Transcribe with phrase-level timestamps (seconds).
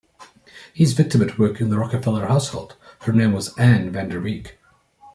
[0.73, 4.53] His victim had worked in the Rockefeller household; her name was Ann Vanderbeak.